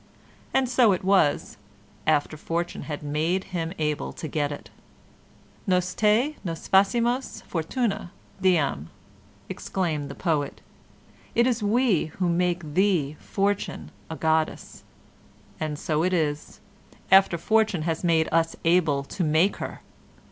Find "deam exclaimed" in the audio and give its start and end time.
8.41-10.09